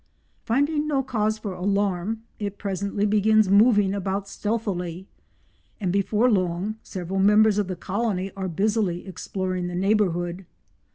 [0.41, 5.05] Finding no cause for alarm, it presently begins moving about stealthily,
[5.79, 10.47] and before long several members of the colony are busily exploring the neighbourhood.